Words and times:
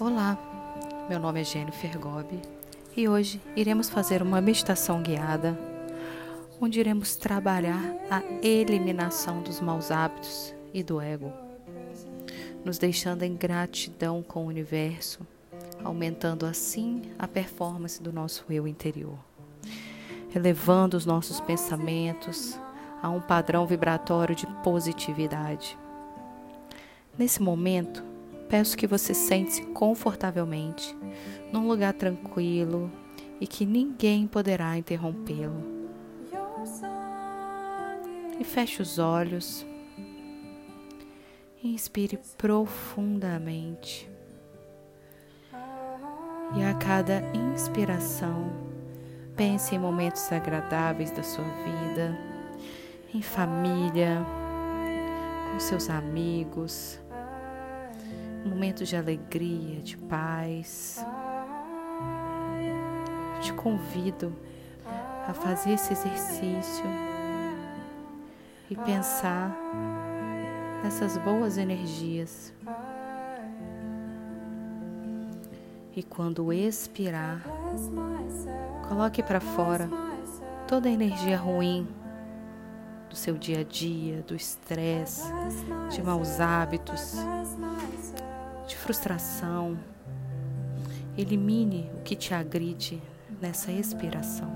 Olá, 0.00 0.38
meu 1.10 1.20
nome 1.20 1.42
é 1.42 1.44
Jennifer 1.44 1.98
Gobi 1.98 2.40
e 2.96 3.06
hoje 3.06 3.38
iremos 3.54 3.90
fazer 3.90 4.22
uma 4.22 4.40
meditação 4.40 5.02
guiada 5.02 5.60
onde 6.58 6.80
iremos 6.80 7.16
trabalhar 7.16 7.82
a 8.10 8.22
eliminação 8.42 9.42
dos 9.42 9.60
maus 9.60 9.90
hábitos 9.90 10.54
e 10.72 10.82
do 10.82 11.02
ego, 11.02 11.30
nos 12.64 12.78
deixando 12.78 13.24
em 13.24 13.36
gratidão 13.36 14.22
com 14.22 14.44
o 14.44 14.48
universo, 14.48 15.20
aumentando 15.84 16.46
assim 16.46 17.02
a 17.18 17.28
performance 17.28 18.02
do 18.02 18.10
nosso 18.10 18.46
eu 18.48 18.66
interior, 18.66 19.18
elevando 20.34 20.96
os 20.96 21.04
nossos 21.04 21.42
pensamentos 21.42 22.58
a 23.02 23.10
um 23.10 23.20
padrão 23.20 23.66
vibratório 23.66 24.34
de 24.34 24.46
positividade. 24.62 25.78
Nesse 27.18 27.42
momento, 27.42 28.09
peço 28.50 28.76
que 28.76 28.86
você 28.86 29.14
sente-se 29.14 29.62
confortavelmente, 29.66 30.94
num 31.52 31.68
lugar 31.68 31.94
tranquilo 31.94 32.90
e 33.40 33.46
que 33.46 33.64
ninguém 33.64 34.26
poderá 34.26 34.76
interrompê-lo. 34.76 35.80
E 38.38 38.44
feche 38.44 38.82
os 38.82 38.98
olhos. 38.98 39.64
Inspire 41.62 42.18
profundamente. 42.36 44.10
E 46.56 46.64
a 46.64 46.74
cada 46.74 47.22
inspiração, 47.54 48.50
pense 49.36 49.74
em 49.74 49.78
momentos 49.78 50.32
agradáveis 50.32 51.12
da 51.12 51.22
sua 51.22 51.44
vida, 51.44 52.18
em 53.14 53.22
família, 53.22 54.26
com 55.52 55.60
seus 55.60 55.88
amigos, 55.88 56.99
momentos 58.44 58.88
de 58.88 58.96
alegria, 58.96 59.80
de 59.80 59.96
paz. 59.96 61.04
Te 63.40 63.52
convido 63.52 64.32
a 65.26 65.32
fazer 65.32 65.72
esse 65.72 65.92
exercício 65.92 66.84
e 68.70 68.76
pensar 68.76 69.56
nessas 70.82 71.16
boas 71.18 71.58
energias. 71.58 72.52
E 75.94 76.02
quando 76.02 76.52
expirar, 76.52 77.42
coloque 78.88 79.22
para 79.22 79.40
fora 79.40 79.88
toda 80.66 80.88
a 80.88 80.92
energia 80.92 81.36
ruim 81.36 81.86
do 83.08 83.16
seu 83.16 83.36
dia 83.36 83.60
a 83.60 83.64
dia, 83.64 84.22
do 84.22 84.36
estresse, 84.36 85.24
de 85.90 86.00
maus 86.00 86.38
hábitos, 86.38 87.16
frustração. 88.90 89.78
Elimine 91.16 91.88
o 91.94 92.02
que 92.02 92.16
te 92.16 92.34
agride 92.34 93.00
nessa 93.40 93.70
expiração. 93.70 94.50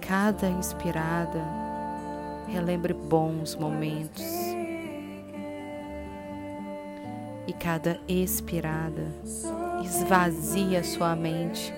Cada 0.00 0.48
inspirada, 0.48 1.44
relembre 2.48 2.94
bons 2.94 3.54
momentos. 3.54 4.24
E 7.46 7.52
cada 7.52 8.00
expirada, 8.08 9.04
esvazia 9.84 10.82
sua 10.82 11.14
mente 11.14 11.74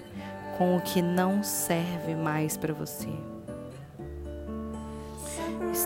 com 0.56 0.76
o 0.76 0.80
que 0.80 1.02
não 1.02 1.42
serve 1.42 2.14
mais 2.14 2.56
para 2.56 2.72
você. 2.72 3.33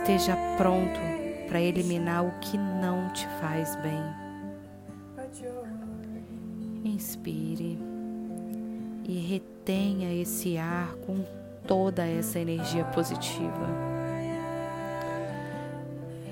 Esteja 0.08 0.38
pronto 0.56 0.98
para 1.48 1.60
eliminar 1.60 2.24
o 2.24 2.30
que 2.40 2.56
não 2.56 3.10
te 3.12 3.28
faz 3.42 3.76
bem. 3.76 4.02
Inspire 6.82 7.78
e 9.06 9.18
retenha 9.18 10.10
esse 10.14 10.56
ar 10.56 10.94
com 11.06 11.22
toda 11.66 12.06
essa 12.06 12.38
energia 12.38 12.86
positiva. 12.86 13.68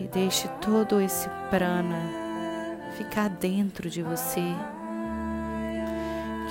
E 0.00 0.08
deixe 0.08 0.48
todo 0.62 0.98
esse 0.98 1.28
prana 1.50 2.00
ficar 2.96 3.28
dentro 3.28 3.90
de 3.90 4.02
você. 4.02 4.54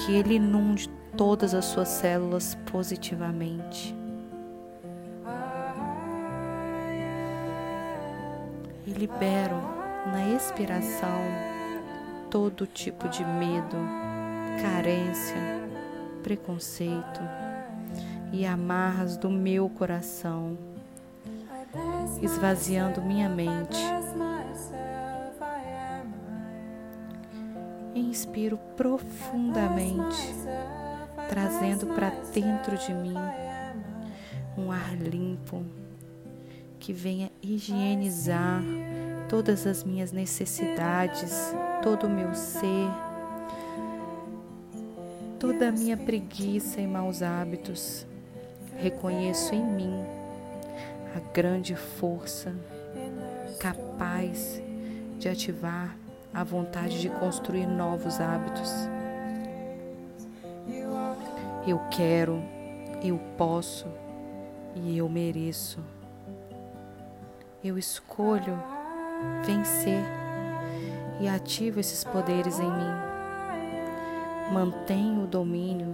Que 0.06 0.14
ele 0.14 0.35
inunde 0.35 0.88
todas 1.18 1.56
as 1.56 1.66
suas 1.66 1.88
células 1.88 2.53
positivamente. 2.72 4.04
Libero 8.95 9.56
na 10.07 10.29
expiração 10.33 11.19
todo 12.29 12.66
tipo 12.66 13.09
de 13.09 13.23
medo, 13.23 13.78
carência, 14.61 15.35
preconceito 16.23 17.22
e 18.31 18.45
amarras 18.45 19.17
do 19.17 19.29
meu 19.29 19.69
coração, 19.69 20.57
esvaziando 22.22 23.01
minha 23.01 23.29
mente. 23.29 23.78
Inspiro 27.94 28.57
profundamente, 28.75 30.34
trazendo 31.29 31.88
para 31.88 32.09
dentro 32.34 32.78
de 32.78 32.94
mim 32.94 33.16
um 34.57 34.72
ar 34.72 34.95
limpo 34.97 35.66
que 36.85 36.94
venha 36.94 37.31
higienizar 37.41 38.62
todas 39.28 39.66
as 39.66 39.84
minhas 39.84 40.12
necessidades, 40.12 41.51
todo 41.81 42.06
o 42.06 42.09
meu 42.09 42.35
ser, 42.35 42.91
toda 45.40 45.69
a 45.69 45.72
minha 45.72 45.97
preguiça 45.97 46.79
e 46.79 46.85
maus 46.85 47.23
hábitos. 47.23 48.06
Reconheço 48.78 49.56
em 49.56 49.66
mim 49.66 50.06
a 51.16 51.34
grande 51.34 51.75
força 51.75 52.53
capaz 53.59 54.62
de 55.17 55.28
ativar 55.28 55.97
a 56.31 56.44
vontade 56.44 57.02
de 57.02 57.09
construir 57.09 57.66
novos 57.66 58.22
hábitos. 58.22 58.72
Eu 61.67 61.79
quero, 61.90 62.44
eu 63.03 63.19
posso 63.35 63.88
e 64.75 65.00
eu 65.00 65.09
mereço. 65.09 65.79
Eu 67.66 67.80
escolho 67.80 68.62
vencer 69.44 70.03
e 71.20 71.28
ativo 71.28 71.80
esses 71.80 72.03
poderes 72.03 72.59
em 72.59 72.72
mim. 72.72 72.94
Mantenho 74.53 75.24
o 75.24 75.28
domínio 75.28 75.92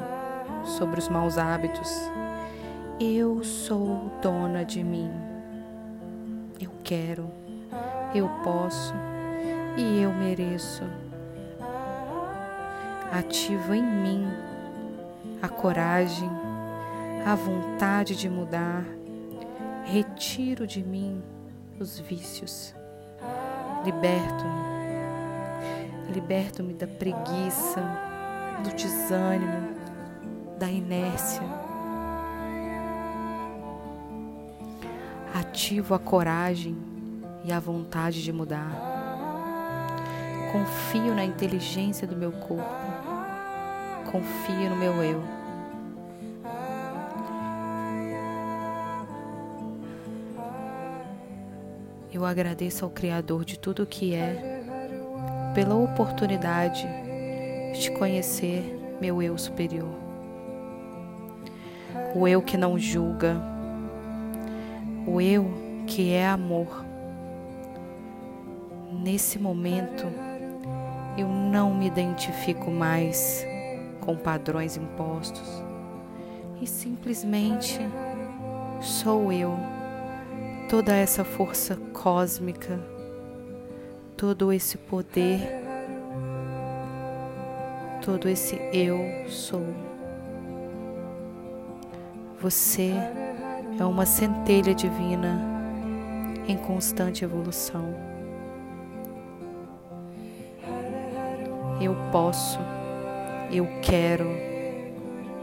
sobre 0.66 1.00
os 1.00 1.08
maus 1.08 1.38
hábitos. 1.38 1.90
Eu 3.00 3.42
sou 3.42 4.12
dona 4.22 4.66
de 4.66 4.84
mim. 4.84 5.10
Eu 6.60 6.72
quero, 6.84 7.32
eu 8.14 8.28
posso 8.44 8.94
e 9.78 10.02
eu 10.02 10.12
mereço. 10.14 10.84
Ativo 13.14 13.74
em 13.74 13.82
mim 13.82 14.28
a 15.42 15.48
coragem, 15.48 16.30
a 17.26 17.34
vontade 17.34 18.14
de 18.14 18.30
mudar. 18.30 18.84
Retiro 19.86 20.68
de 20.68 20.84
mim 20.84 21.24
os 21.82 22.00
vícios. 22.00 22.74
Liberto-me. 23.84 24.72
Liberto-me 26.14 26.74
da 26.74 26.88
preguiça, 26.88 27.82
do 28.64 28.70
desânimo, 28.76 29.76
da 30.60 30.70
inércia. 30.70 31.42
Ativo 35.34 35.96
a 35.96 36.00
coragem 36.00 36.78
e 37.44 37.52
a 37.52 37.60
vontade 37.60 38.24
de 38.24 38.32
mudar. 38.32 38.72
Confio 40.52 41.16
na 41.16 41.26
inteligência 41.26 42.06
do 42.06 42.16
meu 42.16 42.32
corpo. 42.32 42.70
Confio 44.12 44.70
no 44.70 44.76
meu 44.76 45.02
eu. 45.04 45.41
Eu 52.14 52.26
agradeço 52.26 52.84
ao 52.84 52.92
Criador 52.92 53.46
de 53.46 53.58
tudo 53.58 53.84
o 53.84 53.86
que 53.86 54.14
é, 54.14 54.62
pela 55.56 55.76
oportunidade 55.76 56.86
de 57.74 57.90
conhecer, 57.92 58.98
meu 59.00 59.22
eu 59.22 59.38
superior. 59.38 59.96
O 62.14 62.28
eu 62.28 62.42
que 62.42 62.58
não 62.58 62.78
julga, 62.78 63.42
o 65.08 65.22
eu 65.22 65.54
que 65.88 66.12
é 66.12 66.28
amor. 66.28 66.84
Nesse 68.92 69.40
momento, 69.40 70.06
eu 71.18 71.30
não 71.30 71.74
me 71.74 71.88
identifico 71.88 72.70
mais 72.70 73.46
com 74.02 74.18
padrões 74.18 74.76
impostos 74.76 75.64
e 76.62 76.68
simplesmente 76.68 77.80
sou 78.82 79.32
eu 79.32 79.81
toda 80.72 80.96
essa 80.96 81.26
força 81.26 81.76
cósmica, 81.92 82.80
todo 84.16 84.54
esse 84.54 84.78
poder, 84.78 85.42
todo 88.02 88.30
esse 88.30 88.56
eu 88.72 89.28
sou. 89.28 89.66
Você 92.40 92.94
é 93.78 93.84
uma 93.84 94.06
centelha 94.06 94.74
divina 94.74 95.42
em 96.48 96.56
constante 96.56 97.26
evolução. 97.26 97.94
Eu 101.82 101.98
posso, 102.14 102.60
eu 103.52 103.68
quero 103.82 104.30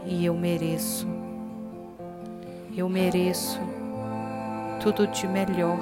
e 0.07 0.25
eu 0.25 0.33
mereço. 0.33 1.07
Eu 2.75 2.89
mereço 2.89 3.59
tudo 4.79 5.05
de 5.07 5.27
melhor 5.27 5.79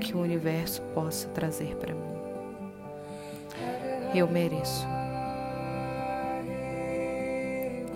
que 0.00 0.14
o 0.14 0.20
universo 0.20 0.80
possa 0.94 1.28
trazer 1.28 1.74
para 1.76 1.92
mim. 1.92 2.16
Eu 4.14 4.28
mereço. 4.28 4.86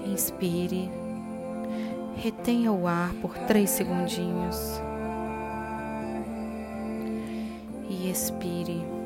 Inspire, 0.05 0.91
retenha 2.17 2.73
o 2.73 2.87
ar 2.87 3.13
por 3.23 3.33
três 3.47 3.71
segundinhos 3.71 4.81
e 7.89 8.11
expire. 8.11 9.00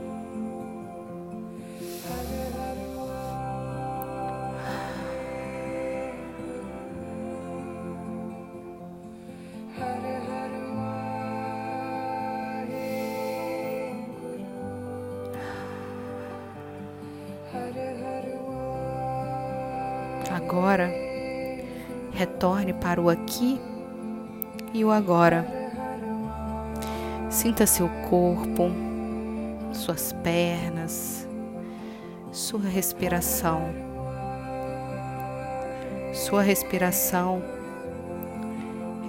Agora, 20.30 20.90
retorne 22.12 22.72
para 22.72 23.00
o 23.00 23.08
aqui 23.08 23.60
e 24.72 24.84
o 24.84 24.90
agora. 24.90 25.46
Sinta 27.30 27.66
seu 27.66 27.88
corpo, 28.08 28.70
suas 29.72 30.12
pernas, 30.12 31.28
sua 32.32 32.62
respiração. 32.62 33.62
Sua 36.12 36.42
respiração 36.42 37.42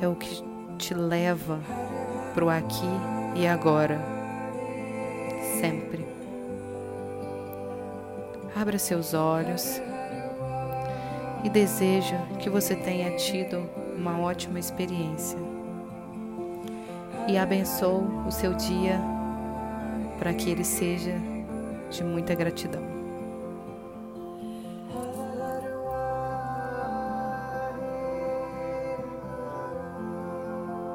é 0.02 0.08
o 0.08 0.16
que 0.16 0.44
te 0.78 0.94
leva 0.94 1.60
para 2.34 2.46
o 2.46 2.50
aqui 2.50 2.90
e 3.36 3.48
agora, 3.48 4.00
sempre. 5.60 6.06
Abra 8.56 8.80
seus 8.80 9.14
olhos 9.14 9.82
e 11.46 11.50
desejo 11.50 12.16
que 12.40 12.50
você 12.50 12.76
tenha 12.76 13.16
tido 13.16 13.70
uma 13.96 14.20
ótima 14.20 14.58
experiência. 14.58 15.38
E 17.28 17.38
abençoo 17.38 18.04
o 18.26 18.32
seu 18.32 18.56
dia 18.56 19.00
para 20.18 20.34
que 20.34 20.50
ele 20.50 20.64
seja 20.64 21.14
de 21.92 22.04
muita 22.04 22.34
gratidão. 22.34 22.95